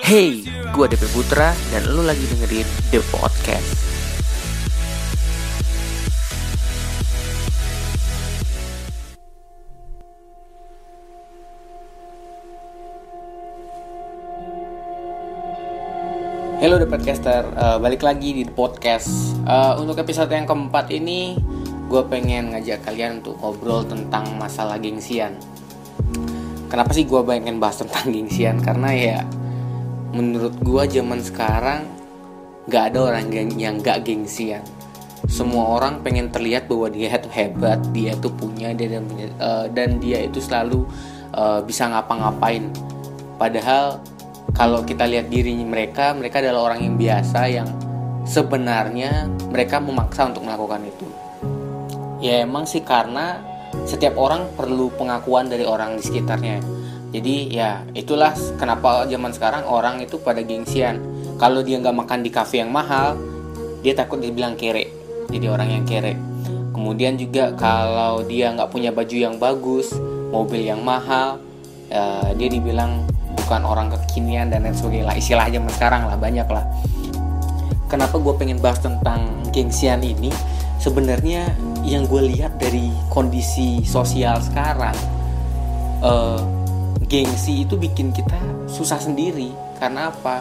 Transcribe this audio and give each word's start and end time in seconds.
Hey, 0.00 0.48
gue 0.48 0.86
DP 0.88 1.04
Putra 1.12 1.52
dan 1.68 1.84
lu 1.92 2.00
lagi 2.00 2.24
dengerin 2.24 2.64
The 2.88 3.04
Podcast. 3.12 3.68
Halo 16.56 16.80
The 16.80 16.88
Podcaster, 16.88 17.44
uh, 17.52 17.76
balik 17.76 18.00
lagi 18.00 18.32
di 18.32 18.48
The 18.48 18.56
Podcast. 18.56 19.36
Uh, 19.44 19.76
untuk 19.76 20.00
episode 20.00 20.32
yang 20.32 20.48
keempat 20.48 20.88
ini, 20.96 21.36
gue 21.92 22.02
pengen 22.08 22.56
ngajak 22.56 22.88
kalian 22.88 23.20
untuk 23.20 23.36
ngobrol 23.36 23.84
tentang 23.84 24.32
masalah 24.40 24.80
gengsian. 24.80 25.36
Kenapa 26.72 26.96
sih 26.96 27.04
gue 27.04 27.20
pengen 27.20 27.60
bahas 27.60 27.84
tentang 27.84 28.08
gengsian? 28.16 28.56
Karena 28.64 28.88
ya 28.96 29.41
menurut 30.12 30.54
gue 30.60 30.84
zaman 31.00 31.20
sekarang 31.24 31.88
gak 32.68 32.94
ada 32.94 33.12
orang 33.12 33.32
yang 33.56 33.80
gak 33.80 34.04
gengsian. 34.06 34.62
Semua 35.26 35.80
orang 35.80 36.04
pengen 36.04 36.28
terlihat 36.28 36.68
bahwa 36.68 36.92
dia 36.92 37.08
itu 37.08 37.30
hebat, 37.32 37.80
dia 37.96 38.12
itu 38.12 38.28
punya, 38.28 38.76
dia 38.76 38.98
dan 38.98 39.02
punya, 39.08 39.26
uh, 39.40 39.66
dan 39.72 39.96
dia 39.96 40.28
itu 40.28 40.38
selalu 40.42 40.84
uh, 41.32 41.64
bisa 41.64 41.88
ngapa-ngapain. 41.88 42.68
Padahal 43.40 44.02
kalau 44.52 44.84
kita 44.84 45.08
lihat 45.08 45.32
diri 45.32 45.56
mereka, 45.64 46.12
mereka 46.12 46.44
adalah 46.44 46.68
orang 46.68 46.84
yang 46.84 46.94
biasa 47.00 47.40
yang 47.48 47.68
sebenarnya 48.28 49.30
mereka 49.48 49.80
memaksa 49.80 50.28
untuk 50.28 50.44
melakukan 50.44 50.84
itu. 50.84 51.06
Ya 52.22 52.44
emang 52.44 52.68
sih 52.68 52.84
karena 52.84 53.40
setiap 53.88 54.14
orang 54.20 54.52
perlu 54.54 54.92
pengakuan 54.94 55.48
dari 55.48 55.64
orang 55.64 55.96
di 55.98 56.02
sekitarnya. 56.04 56.81
Jadi 57.12 57.52
ya 57.52 57.84
itulah 57.92 58.32
kenapa 58.56 59.04
zaman 59.04 59.30
sekarang 59.36 59.68
orang 59.68 60.00
itu 60.00 60.16
pada 60.16 60.40
gengsian. 60.40 60.98
Kalau 61.36 61.60
dia 61.60 61.76
nggak 61.78 61.92
makan 61.92 62.24
di 62.24 62.30
kafe 62.32 62.64
yang 62.64 62.72
mahal, 62.72 63.20
dia 63.84 63.92
takut 63.92 64.18
dibilang 64.18 64.56
kere. 64.56 64.88
Jadi 65.28 65.46
orang 65.46 65.68
yang 65.68 65.84
kere. 65.84 66.16
Kemudian 66.72 67.20
juga 67.20 67.52
kalau 67.52 68.24
dia 68.24 68.48
nggak 68.56 68.72
punya 68.72 68.90
baju 68.90 69.16
yang 69.16 69.36
bagus, 69.36 69.92
mobil 70.32 70.64
yang 70.64 70.80
mahal, 70.80 71.36
ya, 71.92 72.32
dia 72.32 72.48
dibilang 72.48 73.04
bukan 73.36 73.68
orang 73.68 73.92
kekinian 73.92 74.48
dan 74.48 74.64
lain 74.64 74.72
sebagainya 74.72 75.12
lah 75.12 75.16
istilah 75.16 75.46
zaman 75.52 75.72
sekarang 75.76 76.02
lah 76.08 76.16
banyak 76.16 76.48
lah 76.48 76.64
kenapa 77.92 78.16
gue 78.16 78.34
pengen 78.40 78.56
bahas 78.60 78.80
tentang 78.80 79.28
gengsian 79.52 80.00
ini 80.00 80.32
sebenarnya 80.80 81.52
yang 81.84 82.08
gue 82.08 82.22
lihat 82.32 82.56
dari 82.56 82.88
kondisi 83.12 83.84
sosial 83.84 84.40
sekarang 84.40 84.96
uh, 86.00 86.40
gengsi 87.06 87.64
itu 87.64 87.76
bikin 87.76 88.10
kita 88.12 88.38
susah 88.68 88.98
sendiri. 88.98 89.52
Karena 89.76 90.08
apa? 90.08 90.40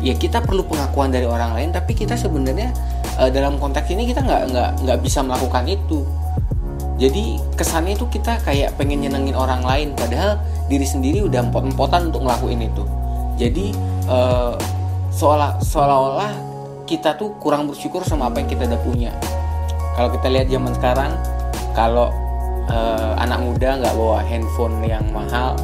Ya 0.00 0.14
kita 0.14 0.40
perlu 0.44 0.62
pengakuan 0.64 1.10
dari 1.10 1.26
orang 1.26 1.52
lain 1.58 1.70
tapi 1.74 1.92
kita 1.92 2.14
sebenarnya 2.14 2.70
uh, 3.18 3.28
dalam 3.28 3.58
konteks 3.58 3.90
ini 3.90 4.06
kita 4.06 4.22
nggak 4.22 4.42
nggak 4.54 4.70
nggak 4.86 4.98
bisa 5.02 5.20
melakukan 5.26 5.66
itu. 5.66 6.06
Jadi 6.98 7.38
kesannya 7.54 7.94
itu 7.94 8.10
kita 8.10 8.42
kayak 8.42 8.74
pengen 8.74 9.06
nyenengin 9.06 9.38
orang 9.38 9.62
lain 9.62 9.94
padahal 9.94 10.42
diri 10.66 10.82
sendiri 10.82 11.22
udah 11.22 11.46
empot-empotan 11.46 12.10
untuk 12.10 12.26
ngelakuin 12.26 12.66
itu. 12.66 12.82
Jadi 13.38 13.70
uh, 14.10 14.58
seolah 15.14 15.62
seolah-olah 15.62 16.32
kita 16.86 17.14
tuh 17.14 17.36
kurang 17.38 17.68
bersyukur 17.70 18.02
sama 18.02 18.30
apa 18.30 18.42
yang 18.42 18.48
kita 18.50 18.66
udah 18.66 18.80
punya. 18.82 19.12
Kalau 19.94 20.10
kita 20.14 20.26
lihat 20.30 20.46
zaman 20.50 20.72
sekarang 20.74 21.12
kalau 21.74 22.10
uh, 22.68 23.16
anak 23.18 23.40
muda 23.42 23.80
nggak 23.80 23.94
bawa 23.96 24.20
handphone 24.24 24.80
yang 24.84 25.04
mahal 25.10 25.56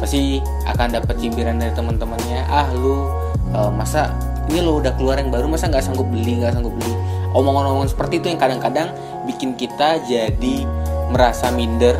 pasti 0.00 0.40
akan 0.64 0.96
dapat 0.96 1.14
cibiran 1.20 1.60
dari 1.60 1.72
teman-temannya 1.76 2.40
ah 2.48 2.68
lu 2.72 3.04
uh, 3.52 3.68
masa 3.68 4.08
ini 4.50 4.66
lo 4.66 4.82
udah 4.82 4.92
keluar 4.98 5.14
yang 5.20 5.30
baru 5.30 5.46
masa 5.46 5.70
nggak 5.70 5.84
sanggup 5.86 6.10
beli 6.10 6.42
nggak 6.42 6.58
sanggup 6.58 6.74
beli? 6.74 6.90
Omongan-omongan 7.38 7.94
seperti 7.94 8.18
itu 8.18 8.26
yang 8.34 8.40
kadang-kadang 8.42 8.90
bikin 9.30 9.54
kita 9.54 10.02
jadi 10.10 10.66
merasa 11.14 11.54
minder 11.54 11.94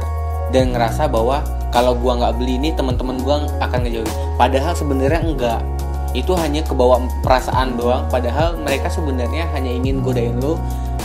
dan 0.51 0.75
ngerasa 0.75 1.07
bahwa 1.07 1.47
kalau 1.71 1.95
gua 1.95 2.19
nggak 2.19 2.35
beli 2.43 2.59
ini 2.59 2.75
teman-teman 2.75 3.23
gua 3.23 3.47
akan 3.63 3.87
ngejauhin. 3.87 4.11
Padahal 4.35 4.75
sebenarnya 4.75 5.23
enggak. 5.23 5.63
Itu 6.11 6.35
hanya 6.35 6.67
kebawa 6.67 6.99
perasaan 7.23 7.79
doang. 7.79 8.11
Padahal 8.11 8.59
mereka 8.59 8.91
sebenarnya 8.91 9.47
hanya 9.55 9.71
ingin 9.71 10.03
godain 10.03 10.35
lo 10.43 10.59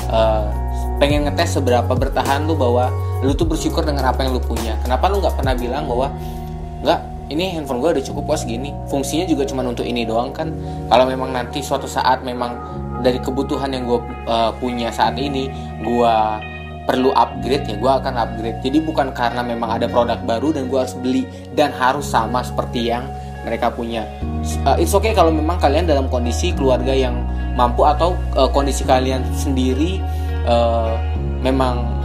uh, 0.09 0.49
pengen 0.97 1.29
ngetes 1.29 1.61
seberapa 1.61 1.93
bertahan 1.93 2.49
lu 2.49 2.57
bahwa 2.57 2.89
lu 3.25 3.33
tuh 3.33 3.49
bersyukur 3.49 3.81
dengan 3.81 4.13
apa 4.13 4.21
yang 4.21 4.37
lu 4.37 4.41
punya. 4.41 4.77
Kenapa 4.85 5.09
lu 5.09 5.19
nggak 5.19 5.35
pernah 5.35 5.57
bilang 5.57 5.89
bahwa 5.89 6.13
nggak 6.85 6.99
ini 7.33 7.57
handphone 7.57 7.81
gue 7.81 7.89
udah 7.97 8.05
cukup 8.05 8.37
kok 8.37 8.45
segini. 8.45 8.69
Fungsinya 8.85 9.25
juga 9.25 9.49
cuma 9.49 9.65
untuk 9.65 9.83
ini 9.83 10.05
doang 10.05 10.29
kan. 10.29 10.53
Kalau 10.87 11.09
memang 11.09 11.33
nanti 11.33 11.65
suatu 11.65 11.89
saat 11.89 12.21
memang 12.21 12.53
dari 13.01 13.17
kebutuhan 13.17 13.73
yang 13.73 13.89
gue 13.89 13.99
uh, 14.29 14.53
punya 14.61 14.93
saat 14.93 15.17
ini 15.17 15.49
gue 15.81 16.15
perlu 16.85 17.09
upgrade 17.17 17.65
ya 17.65 17.75
gue 17.81 17.91
akan 17.91 18.13
upgrade. 18.13 18.61
Jadi 18.61 18.77
bukan 18.85 19.09
karena 19.09 19.41
memang 19.41 19.81
ada 19.81 19.89
produk 19.89 20.21
baru 20.21 20.53
dan 20.53 20.69
gue 20.69 20.77
harus 20.77 20.93
beli 21.01 21.25
dan 21.57 21.73
harus 21.73 22.05
sama 22.05 22.45
seperti 22.45 22.93
yang 22.93 23.09
mereka 23.41 23.73
punya. 23.73 24.05
Uh, 24.65 24.77
it's 24.77 24.93
okay 24.93 25.17
kalau 25.17 25.33
memang 25.33 25.57
kalian 25.57 25.89
dalam 25.89 26.05
kondisi 26.13 26.53
keluarga 26.53 26.93
yang 26.93 27.25
mampu 27.57 27.81
atau 27.81 28.13
uh, 28.37 28.49
kondisi 28.53 28.85
kalian 28.85 29.25
sendiri 29.33 29.97
uh, 30.45 30.93
memang 31.41 32.04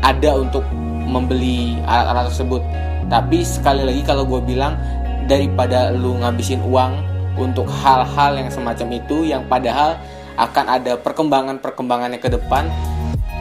ada 0.00 0.30
untuk 0.36 0.64
membeli 1.10 1.76
alat-alat 1.84 2.32
tersebut. 2.32 2.62
Tapi 3.10 3.42
sekali 3.42 3.82
lagi 3.82 4.02
kalau 4.06 4.22
gue 4.22 4.40
bilang 4.44 4.78
daripada 5.26 5.90
lu 5.90 6.18
ngabisin 6.22 6.62
uang 6.62 7.02
untuk 7.38 7.66
hal-hal 7.66 8.38
yang 8.38 8.50
semacam 8.50 8.88
itu 8.94 9.26
yang 9.26 9.42
padahal 9.46 9.98
akan 10.38 10.64
ada 10.66 10.96
perkembangan-perkembangannya 10.98 12.18
ke 12.22 12.30
depan 12.32 12.70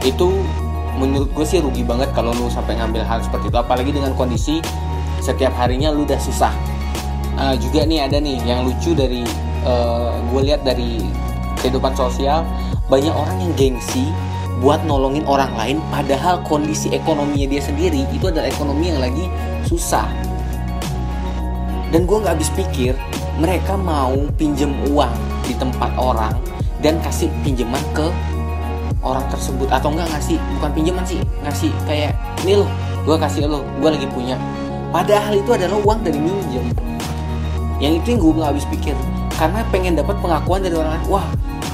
itu 0.04 0.32
menurut 1.00 1.32
gue 1.32 1.46
sih 1.48 1.64
rugi 1.64 1.86
banget 1.86 2.12
kalau 2.12 2.36
lu 2.36 2.52
sampai 2.52 2.76
ngambil 2.76 3.06
hal 3.06 3.24
seperti 3.24 3.48
itu. 3.48 3.58
Apalagi 3.58 3.92
dengan 3.94 4.12
kondisi 4.18 4.60
setiap 5.24 5.54
harinya 5.56 5.94
lu 5.94 6.04
udah 6.04 6.20
susah. 6.20 6.52
Uh, 7.40 7.56
juga 7.56 7.88
nih 7.88 8.04
ada 8.04 8.20
nih 8.20 8.36
yang 8.44 8.68
lucu 8.68 8.92
dari 8.92 9.24
uh, 9.64 10.12
gue 10.34 10.42
lihat 10.50 10.66
dari 10.68 11.00
kehidupan 11.62 11.96
sosial. 11.96 12.44
Banyak 12.90 13.14
orang 13.14 13.38
yang 13.38 13.54
gengsi 13.54 14.10
buat 14.60 14.84
nolongin 14.84 15.24
orang 15.24 15.56
lain 15.56 15.78
padahal 15.88 16.44
kondisi 16.44 16.92
ekonominya 16.92 17.48
dia 17.48 17.64
sendiri 17.64 18.04
itu 18.12 18.28
adalah 18.28 18.52
ekonomi 18.52 18.92
yang 18.92 19.00
lagi 19.00 19.26
susah. 19.64 20.06
Dan 21.90 22.06
gue 22.06 22.18
nggak 22.20 22.38
habis 22.38 22.52
pikir 22.54 22.94
mereka 23.40 23.80
mau 23.80 24.14
pinjem 24.36 24.76
uang 24.92 25.16
di 25.48 25.56
tempat 25.56 25.96
orang 25.96 26.36
dan 26.84 27.00
kasih 27.00 27.32
pinjaman 27.42 27.82
ke 27.96 28.12
orang 29.00 29.24
tersebut. 29.32 29.72
Atau 29.72 29.96
enggak 29.96 30.12
ngasih 30.12 30.38
bukan 30.60 30.72
pinjaman 30.76 31.04
sih 31.08 31.20
ngasih 31.48 31.72
kayak 31.88 32.12
ini 32.44 32.60
loh 32.60 32.70
gue 33.08 33.16
kasih 33.16 33.48
lo 33.48 33.64
gue 33.80 33.90
lagi 33.90 34.08
punya. 34.12 34.36
Padahal 34.92 35.40
itu 35.40 35.50
adalah 35.56 35.80
uang 35.80 36.04
dari 36.04 36.20
minjem. 36.20 36.68
Yang 37.80 38.04
itu 38.04 38.08
yang 38.12 38.20
gue 38.20 38.32
nggak 38.36 38.50
habis 38.52 38.68
pikir 38.68 38.96
karena 39.40 39.64
pengen 39.72 39.96
dapat 39.96 40.20
pengakuan 40.20 40.60
dari 40.60 40.76
orang 40.76 41.00
lain. 41.00 41.06
Wah 41.08 41.26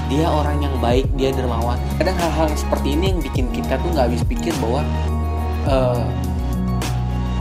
dia 0.06 0.30
orang 0.30 0.62
yang 0.62 0.76
baik 0.78 1.09
dia 1.18 1.34
dermawan. 1.34 1.81
Kadang 1.98 2.14
hal-hal 2.22 2.53
seperti 2.53 2.94
ini 2.94 3.18
yang 3.18 3.20
bikin 3.26 3.50
kita 3.50 3.81
tuh 3.81 3.90
nggak 3.90 4.06
habis 4.06 4.22
pikir 4.22 4.53
bahwa 4.62 4.86
uh, 5.66 6.06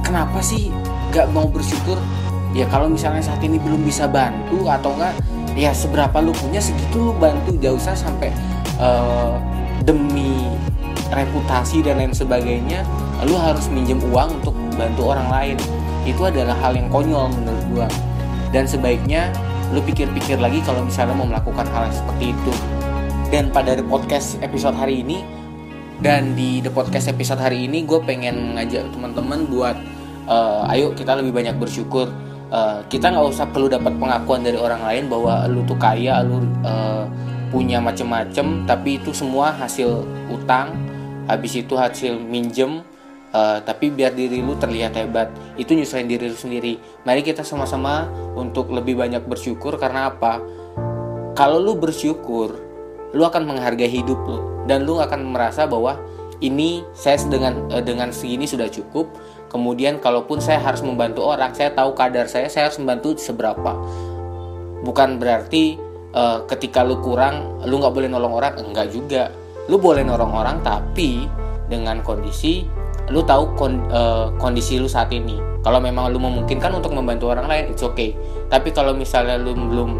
kenapa 0.01 0.41
sih 0.41 0.73
nggak 1.13 1.29
mau 1.37 1.45
bersyukur? 1.45 2.01
Ya 2.57 2.65
kalau 2.73 2.89
misalnya 2.89 3.21
saat 3.21 3.45
ini 3.45 3.61
belum 3.61 3.85
bisa 3.85 4.09
bantu 4.09 4.65
atau 4.73 4.97
enggak 4.97 5.13
ya 5.55 5.77
seberapa 5.77 6.25
lu 6.25 6.33
punya 6.33 6.59
segitu 6.59 7.13
lu 7.13 7.13
bantu. 7.21 7.53
Gak 7.61 7.77
usah 7.77 7.93
sampai 7.93 8.33
uh, 8.81 9.37
demi 9.85 10.49
reputasi 11.13 11.85
dan 11.85 12.01
lain 12.01 12.17
sebagainya 12.17 12.81
lu 13.29 13.37
harus 13.37 13.69
minjem 13.69 14.01
uang 14.09 14.41
untuk 14.41 14.57
bantu 14.73 15.13
orang 15.13 15.29
lain. 15.29 15.57
Itu 16.09 16.25
adalah 16.25 16.57
hal 16.65 16.73
yang 16.81 16.89
konyol 16.89 17.29
menurut 17.29 17.65
gua. 17.77 17.89
Dan 18.55 18.65
sebaiknya 18.71 19.35
lu 19.73 19.81
pikir-pikir 19.81 20.37
lagi 20.37 20.61
kalau 20.67 20.85
misalnya 20.85 21.15
mau 21.17 21.29
melakukan 21.29 21.65
hal 21.71 21.89
yang 21.89 21.97
seperti 21.97 22.25
itu. 22.37 22.53
Dan 23.33 23.51
pada 23.51 23.75
the 23.75 23.85
podcast 23.87 24.39
episode 24.45 24.77
hari 24.77 25.01
ini 25.01 25.25
dan 26.03 26.37
di 26.37 26.61
the 26.61 26.69
podcast 26.69 27.09
episode 27.09 27.41
hari 27.41 27.65
ini 27.65 27.87
gue 27.87 27.99
pengen 28.03 28.59
ngajak 28.59 28.93
teman-teman 28.93 29.47
buat 29.49 29.77
uh, 30.29 30.69
ayo 30.71 30.93
kita 30.93 31.17
lebih 31.19 31.33
banyak 31.33 31.57
bersyukur. 31.57 32.11
Uh, 32.55 32.85
kita 32.87 33.11
nggak 33.11 33.27
usah 33.35 33.51
perlu 33.51 33.67
dapat 33.67 33.97
pengakuan 33.99 34.47
dari 34.47 34.55
orang 34.55 34.79
lain 34.85 35.05
bahwa 35.11 35.43
lu 35.51 35.67
tuh 35.67 35.75
kaya 35.75 36.23
lu 36.23 36.45
uh, 36.63 37.09
punya 37.51 37.83
macem-macem 37.83 38.63
tapi 38.69 39.01
itu 39.03 39.11
semua 39.11 39.51
hasil 39.55 40.05
utang. 40.31 40.71
Habis 41.25 41.65
itu 41.65 41.73
hasil 41.73 42.21
minjem 42.21 42.85
uh, 43.35 43.59
tapi 43.61 43.91
biar 43.91 44.15
diri 44.15 44.39
lu 44.41 44.55
terlihat 44.55 44.95
hebat 44.95 45.29
itu 45.59 45.75
nyusahin 45.75 46.07
diri 46.07 46.31
lu 46.31 46.39
sendiri. 46.39 46.79
Mari 47.03 47.27
kita 47.27 47.43
sama-sama 47.43 48.07
untuk 48.39 48.71
lebih 48.71 48.95
banyak 48.95 49.27
bersyukur 49.27 49.77
karena 49.77 50.15
apa? 50.15 50.39
Kalau 51.35 51.59
lu 51.59 51.75
bersyukur 51.75 52.55
lu 53.15 53.23
akan 53.23 53.47
menghargai 53.47 53.91
hidup 53.91 54.19
lu. 54.25 54.39
Dan 54.65 54.87
lu 54.89 54.97
akan 55.03 55.35
merasa 55.35 55.69
bahwa 55.69 55.99
ini 56.41 56.83
saya 56.95 57.19
dengan 57.27 57.69
uh, 57.75 57.83
dengan 57.83 58.15
segini 58.15 58.47
sudah 58.47 58.71
cukup. 58.71 59.11
Kemudian 59.51 60.03
kalaupun 60.03 60.43
saya 60.43 60.59
harus 60.59 60.83
membantu 60.83 61.23
orang 61.23 61.55
saya 61.55 61.71
tahu 61.71 61.95
kadar 61.95 62.27
saya 62.27 62.51
saya 62.51 62.71
harus 62.71 62.79
membantu 62.83 63.15
seberapa. 63.19 63.79
Bukan 64.83 65.23
berarti 65.23 65.79
uh, 66.11 66.43
ketika 66.51 66.83
lu 66.83 66.99
kurang 67.03 67.63
lu 67.67 67.79
nggak 67.79 67.95
boleh 67.95 68.09
nolong 68.11 68.35
orang. 68.35 68.55
Enggak 68.63 68.91
juga. 68.91 69.31
Lu 69.71 69.79
boleh 69.79 70.03
nolong 70.03 70.35
orang 70.35 70.61
tapi 70.61 71.25
dengan 71.71 72.05
kondisi 72.05 72.84
lu 73.13 73.21
tahu 73.25 73.53
uh, 73.93 74.33
kondisi 74.41 74.81
lu 74.81 74.89
saat 74.89 75.13
ini. 75.13 75.37
Kalau 75.65 75.81
memang 75.81 76.13
lu 76.13 76.21
memungkinkan 76.21 76.73
untuk 76.77 76.93
membantu 76.93 77.33
orang 77.33 77.49
lain 77.49 77.65
it's 77.73 77.85
okay. 77.85 78.17
Tapi 78.49 78.73
kalau 78.73 78.97
misalnya 78.97 79.37
lu 79.37 79.53
belum 79.53 79.91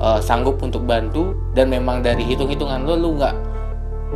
uh, 0.00 0.20
sanggup 0.20 0.60
untuk 0.60 0.84
bantu 0.88 1.36
dan 1.52 1.68
memang 1.68 2.00
dari 2.00 2.24
hitung-hitungan 2.24 2.84
lu 2.84 2.96
lu 2.96 3.10
nggak 3.20 3.34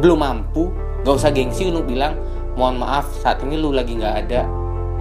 belum 0.01 0.19
mampu 0.21 0.73
gak 1.05 1.15
usah 1.21 1.31
gengsi 1.31 1.69
untuk 1.69 1.87
bilang 1.87 2.17
mohon 2.57 2.81
maaf 2.81 3.07
saat 3.21 3.39
ini 3.45 3.61
lu 3.61 3.73
lagi 3.73 3.97
nggak 3.97 4.15
ada. 4.29 4.43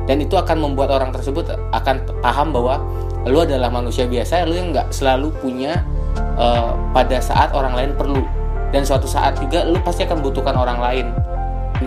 Dan 0.03 0.19
itu 0.19 0.35
akan 0.35 0.59
membuat 0.59 0.91
orang 0.91 1.15
tersebut 1.15 1.47
akan 1.71 1.95
paham 2.19 2.51
bahwa 2.51 2.83
lu 3.23 3.39
adalah 3.39 3.71
manusia 3.71 4.03
biasa 4.03 4.43
lu 4.43 4.59
yang 4.59 4.75
nggak 4.75 4.91
selalu 4.91 5.31
punya 5.39 5.79
uh, 6.35 6.75
pada 6.91 7.23
saat 7.23 7.55
orang 7.55 7.71
lain 7.71 7.91
perlu. 7.95 8.23
Dan 8.75 8.83
suatu 8.83 9.07
saat 9.07 9.39
juga 9.39 9.63
lu 9.63 9.79
pasti 9.79 10.03
akan 10.03 10.19
butuhkan 10.19 10.57
orang 10.59 10.79
lain 10.81 11.05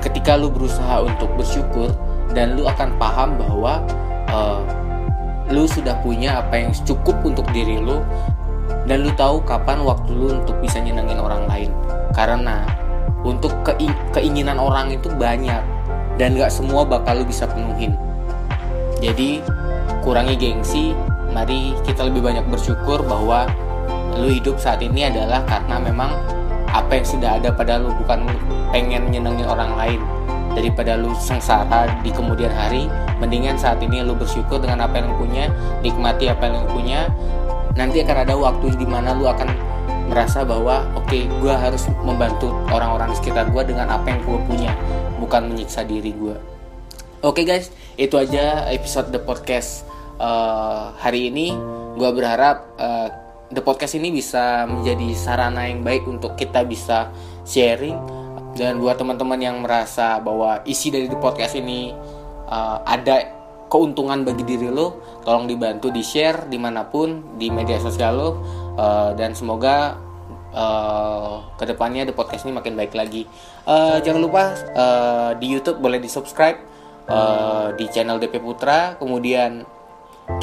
ketika 0.00 0.34
lu 0.38 0.50
berusaha 0.50 1.02
untuk 1.04 1.30
bersyukur 1.36 1.90
dan 2.32 2.58
lu 2.58 2.68
akan 2.68 2.94
paham 3.00 3.38
bahwa 3.38 3.80
uh, 4.30 4.60
lu 5.50 5.64
sudah 5.70 5.94
punya 6.02 6.42
apa 6.42 6.58
yang 6.58 6.74
cukup 6.74 7.14
untuk 7.22 7.46
diri 7.54 7.78
lu 7.78 8.02
dan 8.86 9.06
lu 9.06 9.10
tahu 9.14 9.42
kapan 9.46 9.82
waktu 9.82 10.10
lu 10.10 10.34
untuk 10.42 10.58
bisa 10.58 10.82
nyenengin 10.82 11.18
orang 11.22 11.46
lain. 11.46 11.70
Karena 12.14 12.66
untuk 13.22 13.52
keinginan 14.14 14.58
orang 14.58 14.94
itu 14.94 15.10
banyak 15.14 15.62
dan 16.16 16.38
gak 16.38 16.50
semua 16.50 16.86
bakal 16.86 17.22
lu 17.22 17.24
bisa 17.26 17.46
penuhin. 17.46 17.94
Jadi 18.98 19.42
kurangi 20.02 20.34
gengsi 20.38 20.96
mari 21.34 21.76
kita 21.84 22.08
lebih 22.08 22.24
banyak 22.24 22.46
bersyukur 22.48 23.04
bahwa 23.04 23.44
lu 24.16 24.32
hidup 24.32 24.56
saat 24.56 24.80
ini 24.80 25.12
adalah 25.12 25.44
karena 25.44 25.76
memang 25.76 26.10
apa 26.70 27.02
yang 27.02 27.06
sudah 27.06 27.30
ada 27.38 27.50
pada 27.52 27.78
lu 27.78 27.92
bukan 28.02 28.26
pengen 28.70 29.10
nyenengin 29.10 29.46
orang 29.46 29.72
lain. 29.78 30.00
Daripada 30.56 30.96
lu 30.96 31.12
sengsara 31.20 32.00
di 32.00 32.08
kemudian 32.08 32.48
hari 32.48 32.88
mendingan 33.20 33.60
saat 33.60 33.76
ini 33.84 34.00
lu 34.00 34.16
bersyukur 34.16 34.56
dengan 34.56 34.88
apa 34.88 34.98
yang 34.98 35.12
lu 35.12 35.16
punya 35.20 35.52
nikmati 35.84 36.32
apa 36.32 36.48
yang 36.48 36.64
lu 36.64 36.68
punya. 36.72 37.00
Nanti 37.76 38.00
akan 38.00 38.16
ada 38.24 38.34
waktu 38.34 38.72
di 38.80 38.88
mana 38.88 39.12
lu 39.12 39.28
akan 39.28 39.52
merasa 40.08 40.46
bahwa 40.46 40.86
oke 40.96 41.12
okay, 41.12 41.28
gue 41.28 41.52
harus 41.52 41.90
membantu 42.00 42.54
orang-orang 42.72 43.12
sekitar 43.12 43.52
gue 43.52 43.62
dengan 43.68 43.90
apa 43.90 44.16
yang 44.16 44.22
gue 44.22 44.38
punya 44.46 44.72
bukan 45.18 45.50
menyiksa 45.50 45.82
diri 45.82 46.14
gue 46.14 46.38
oke 47.26 47.42
okay, 47.42 47.42
guys 47.42 47.74
itu 47.98 48.14
aja 48.14 48.70
episode 48.70 49.10
the 49.10 49.18
podcast 49.18 49.82
uh, 50.20 50.92
hari 51.00 51.32
ini. 51.32 51.56
Gue 51.96 52.10
berharap 52.12 52.76
uh, 52.76 53.08
the 53.50 53.62
podcast 53.62 53.94
ini 53.94 54.10
bisa 54.10 54.66
menjadi 54.66 55.14
sarana 55.14 55.70
yang 55.70 55.86
baik 55.86 56.06
untuk 56.06 56.34
kita 56.34 56.66
bisa 56.66 57.10
sharing. 57.46 57.96
Dan 58.56 58.80
buat 58.80 58.96
teman-teman 58.96 59.36
yang 59.36 59.60
merasa 59.60 60.16
bahwa 60.16 60.64
isi 60.64 60.88
dari 60.88 61.12
the 61.12 61.18
podcast 61.20 61.60
ini 61.60 61.92
uh, 62.48 62.80
ada 62.88 63.36
keuntungan 63.68 64.22
bagi 64.22 64.46
diri 64.46 64.70
lo 64.70 65.20
tolong 65.26 65.50
dibantu 65.50 65.90
di 65.90 66.00
share 66.00 66.46
di 66.46 66.54
mana 66.56 66.86
pun 66.86 67.36
di 67.36 67.52
media 67.52 67.76
sosial 67.76 68.16
lo. 68.16 68.30
Uh, 68.76 69.12
dan 69.16 69.36
semoga 69.36 70.00
uh, 70.56 71.44
ke 71.60 71.64
depannya 71.68 72.08
the 72.08 72.16
podcast 72.16 72.48
ini 72.48 72.56
makin 72.56 72.74
baik 72.74 72.96
lagi. 72.96 73.28
Uh, 73.68 74.00
jangan 74.00 74.24
lupa 74.24 74.56
uh, 74.72 75.30
di 75.36 75.52
YouTube 75.52 75.80
boleh 75.84 76.00
di 76.00 76.08
subscribe 76.08 76.56
uh, 77.12 77.76
di 77.76 77.84
channel 77.92 78.16
DP 78.16 78.40
Putra. 78.40 78.96
Kemudian 78.96 79.75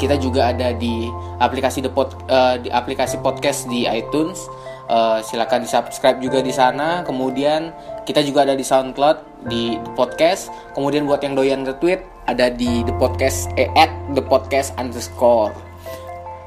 kita 0.00 0.16
juga 0.18 0.50
ada 0.50 0.72
di 0.74 1.08
aplikasi 1.38 1.84
the 1.84 1.92
pod, 1.92 2.16
uh, 2.28 2.56
di 2.58 2.68
aplikasi 2.72 3.20
podcast 3.20 3.68
di 3.68 3.84
iTunes. 3.86 4.48
Uh, 4.84 5.24
silakan 5.24 5.64
di 5.64 5.68
subscribe 5.68 6.20
juga 6.20 6.44
di 6.44 6.52
sana. 6.52 7.00
Kemudian 7.08 7.72
kita 8.04 8.20
juga 8.20 8.44
ada 8.44 8.52
di 8.52 8.64
SoundCloud 8.64 9.48
di 9.48 9.80
the 9.80 9.92
podcast. 9.96 10.52
Kemudian 10.76 11.08
buat 11.08 11.24
yang 11.24 11.32
doyan 11.36 11.64
retweet 11.64 12.04
ada 12.28 12.52
di 12.52 12.84
the 12.84 12.94
podcast 12.96 13.48
eh, 13.56 13.68
at 13.76 13.92
the 14.12 14.20
podcast 14.24 14.76
underscore. 14.76 15.52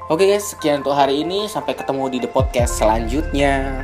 Oke 0.07 0.23
guys 0.23 0.53
sekian 0.55 0.85
untuk 0.85 0.93
hari 0.95 1.25
ini. 1.25 1.49
Sampai 1.49 1.73
ketemu 1.73 2.13
di 2.13 2.17
the 2.23 2.29
podcast 2.29 2.77
selanjutnya 2.79 3.83